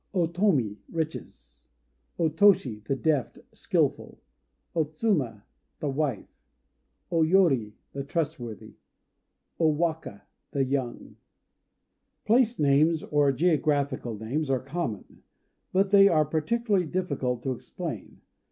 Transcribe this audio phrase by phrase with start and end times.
[0.15, 1.67] O Tomi "Riches."
[2.17, 4.19] O Toshi "The Deft," skilful.
[4.75, 5.43] O Tsuma
[5.79, 6.41] "The Wife."
[7.11, 8.77] O Yori "The Trustworthy."
[9.59, 11.17] O Waka "The Young."
[12.25, 15.21] Place names, or geographical names, are common;
[15.71, 18.21] but they are particularly difficult to explain.